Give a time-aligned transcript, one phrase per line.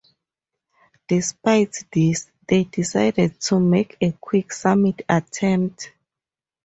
[1.07, 5.91] Despite this, they decided to make a quick summit attempt.